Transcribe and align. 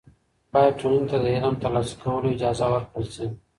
باید 0.53 0.77
ټولني 0.79 1.07
ته 1.11 1.17
د 1.23 1.25
علم 1.35 1.55
تر 1.63 1.69
لاسه 1.75 1.95
کولو 2.03 2.27
اجازه 2.35 2.65
ورکړل 2.69 3.05
سي. 3.15 3.25